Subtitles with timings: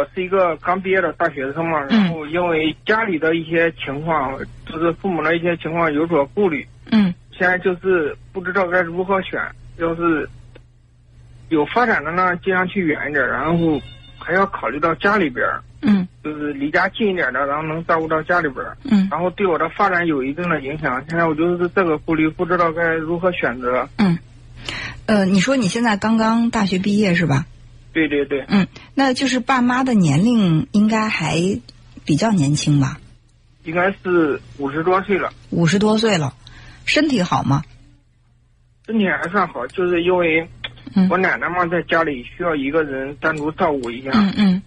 [0.00, 4.32] 我是一个刚毕业的大学生嘛，然后因为家里的一些情况，
[4.64, 9.38] 就是父母的一些情况有所顾虑，嗯现在就是不知道该如何选。
[9.76, 10.26] 要是
[11.50, 13.78] 有发展的呢，尽量去远一点，然后
[14.18, 21.04] 还要考虑到家里边儿，嗯就是离家近一点的，然后能照顾到家里边儿，嗯然后对我的发展有一定的影响。
[21.10, 23.86] 现在我就是这个顾虑，不知道该如何选择。
[23.98, 24.18] 嗯，
[25.04, 27.44] 呃，你说你现在刚刚大学毕业是吧？
[27.92, 31.36] 对对对，嗯，那就是爸妈的年龄应该还
[32.04, 32.98] 比较年轻吧？
[33.64, 36.34] 应该是五十多岁了，五十多岁了，
[36.84, 37.62] 身体好吗？
[38.86, 40.48] 身体还算好，就是因为
[40.94, 41.08] 嗯。
[41.10, 44.62] 我奶奶嘛在家里需要一个人单独照顾一下，嗯嗯。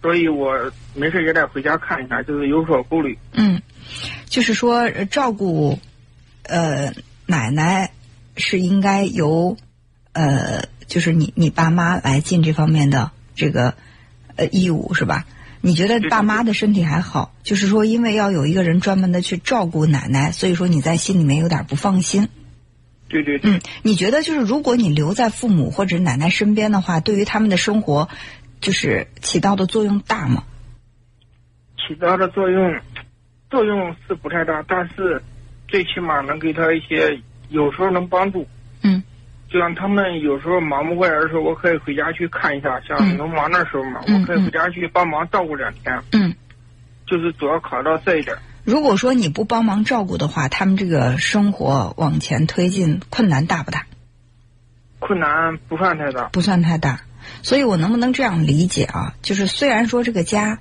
[0.00, 0.54] 所以我
[0.94, 3.18] 没事也得回家看一下，就是有所顾虑。
[3.32, 3.60] 嗯，
[4.26, 5.76] 就是说呃照顾
[6.44, 6.92] 呃
[7.26, 7.90] 奶奶
[8.36, 9.56] 是应该由
[10.12, 13.74] 呃就是你你爸妈来尽这方面的这个
[14.36, 15.24] 呃义务是吧？
[15.62, 22.28] 你觉得爸妈的身体还好，就是说因为要有一个人专门的去照顾奶奶，所以说你在心里面有点不放心。
[23.08, 28.08] 对对对，嗯，你觉得就是如果你留在父母或者奶奶身边的话，对于他们的生活，
[28.60, 30.44] 就是起到的作用大吗？
[31.76, 32.80] 起到的作用
[33.50, 35.22] 作用是不太大，但是
[35.66, 38.46] 最起码能给他一些，有时候能帮助。
[39.48, 42.80] 嗯就像他们有时候忙不过来的时候，我可以回家去看一下。
[42.80, 46.02] 像嗯农忙的时候嘛，嗯我可以回家去帮忙照顾两天。
[46.12, 46.34] 嗯。
[47.06, 48.36] 就是主要考虑到这一点。
[48.64, 53.86] 如果说你不帮忙照顾的话，他们这个生活往前推进困难大不大？
[54.98, 56.24] 困难不算太大。
[56.32, 57.02] 不算太大。
[57.42, 59.14] 所以我能不能这样理解啊？
[59.22, 60.58] 就是虽然说这个家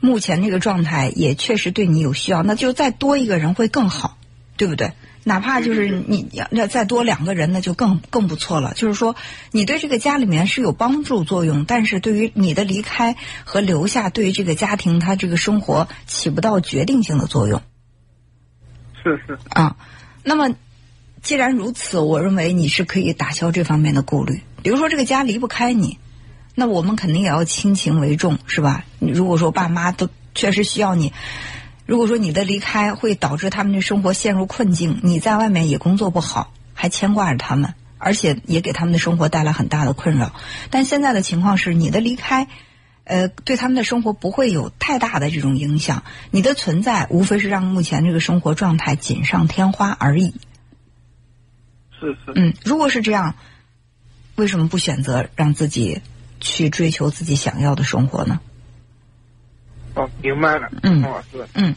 [0.00, 4.18] 目前这个状态也确实对你有需要，那就再多一个人会更好，
[4.56, 4.90] 对不对？
[5.24, 8.74] 哪怕就是你要要再多两个人，那就更更不错了。
[8.74, 9.16] 就是说，
[9.50, 17.62] 你对这个家里面是有帮助作用，但是对于你的离开和留下，对于这个家庭他这个生活起不到决定性的作用。
[19.02, 19.76] 是是，啊，
[20.22, 20.54] 那么
[21.22, 24.42] 既然如此，我认为你是可以打消这方面的顾虑。
[24.62, 25.98] 比如说，这个家离不开你，
[26.54, 28.84] 那我们肯定也要亲情为重，是吧？
[28.98, 31.12] 你如果说爸妈都确实需要你，
[31.86, 40.34] 如果说你的离开会导致他们的生活陷入困境，你在外面也工作不好，还牵挂着他们，而且也给他们的生活带来很大的困扰。
[40.70, 42.48] 但现在的情况是，你的离开。
[43.06, 50.34] 呃，对他们的生活不会有太大的这种影响，你的存在无非是让目前这个生活状态锦上添花而已。
[52.00, 53.34] 是是，嗯，如果是这样，
[54.36, 56.00] 为什么不选择让自己
[56.40, 58.40] 去追求自己想要的生活呢？
[59.94, 61.74] 哦，明白了，嗯老师，嗯，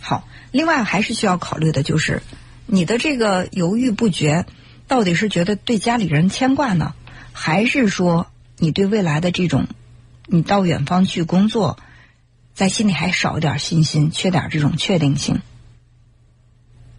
[0.00, 0.26] 好。
[0.50, 2.22] 另外还是需要考虑的就是，
[2.64, 4.46] 你的这个犹豫不决，
[4.86, 6.94] 到底是觉得对家里人牵挂呢，
[7.32, 8.26] 还是说
[8.56, 9.66] 你对未来的这种，
[10.24, 11.78] 你到远方去工作，
[12.54, 15.42] 在心里还少一点信心，缺点这种确定性，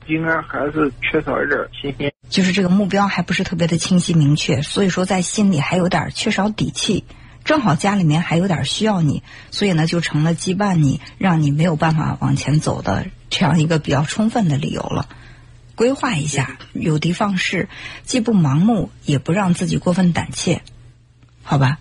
[0.07, 2.11] 应该还是缺少一点信心。
[2.29, 7.03] 就是这个目标还不是特别的清晰明确，所以说在心里还有点缺少底气。
[7.49, 15.09] 正好家里面还有点需要你，所以呢就成了羁绊你，让你没有办法往前走的这样一个比较充分的理由了。
[15.73, 17.67] 规划一下，有的放矢，
[18.03, 20.61] 既不盲目，也不让自己过分胆怯，
[21.41, 21.79] 好吧？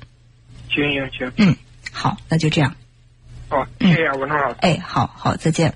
[0.70, 1.54] 行行行，嗯，
[1.92, 2.74] 好，那就这样。
[3.50, 4.56] 好，谢谢文涛老师。
[4.60, 5.74] 哎，好好，再见。